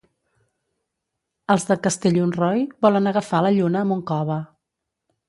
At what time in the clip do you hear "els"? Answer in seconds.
1.55-1.65